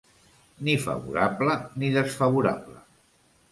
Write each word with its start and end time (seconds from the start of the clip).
Ni 0.67 0.73
favorable 0.85 1.55
ni 1.83 1.93
desfavorable. 1.99 2.83